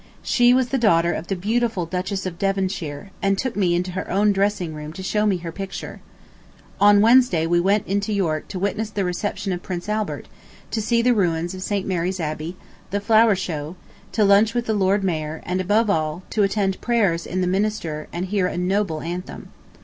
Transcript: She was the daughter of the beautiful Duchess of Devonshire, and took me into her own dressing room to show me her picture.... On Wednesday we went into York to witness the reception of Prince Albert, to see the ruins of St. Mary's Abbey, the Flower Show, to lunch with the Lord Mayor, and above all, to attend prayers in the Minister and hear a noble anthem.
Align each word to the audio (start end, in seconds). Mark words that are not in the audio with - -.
She 0.23 0.51
was 0.51 0.69
the 0.69 0.79
daughter 0.79 1.13
of 1.13 1.27
the 1.27 1.35
beautiful 1.35 1.85
Duchess 1.85 2.25
of 2.25 2.39
Devonshire, 2.39 3.11
and 3.21 3.37
took 3.37 3.55
me 3.55 3.75
into 3.75 3.91
her 3.91 4.09
own 4.09 4.31
dressing 4.31 4.73
room 4.73 4.93
to 4.93 5.03
show 5.03 5.27
me 5.27 5.37
her 5.37 5.51
picture.... 5.51 6.01
On 6.79 7.01
Wednesday 7.01 7.45
we 7.45 7.59
went 7.59 7.85
into 7.85 8.11
York 8.11 8.47
to 8.47 8.57
witness 8.57 8.89
the 8.89 9.05
reception 9.05 9.53
of 9.53 9.61
Prince 9.61 9.87
Albert, 9.87 10.27
to 10.71 10.81
see 10.81 11.03
the 11.03 11.13
ruins 11.13 11.53
of 11.53 11.61
St. 11.61 11.85
Mary's 11.85 12.19
Abbey, 12.19 12.57
the 12.89 12.99
Flower 12.99 13.35
Show, 13.35 13.75
to 14.13 14.25
lunch 14.25 14.55
with 14.55 14.65
the 14.65 14.73
Lord 14.73 15.03
Mayor, 15.03 15.43
and 15.45 15.61
above 15.61 15.87
all, 15.87 16.23
to 16.31 16.41
attend 16.41 16.81
prayers 16.81 17.27
in 17.27 17.41
the 17.41 17.45
Minister 17.45 18.07
and 18.11 18.25
hear 18.25 18.47
a 18.47 18.57
noble 18.57 19.01
anthem. 19.01 19.49